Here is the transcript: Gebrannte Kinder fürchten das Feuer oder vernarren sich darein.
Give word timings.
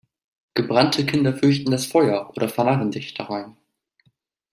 Gebrannte 0.55 1.05
Kinder 1.05 1.31
fürchten 1.31 1.69
das 1.69 1.85
Feuer 1.85 2.31
oder 2.35 2.49
vernarren 2.49 2.91
sich 2.91 3.13
darein. 3.13 3.55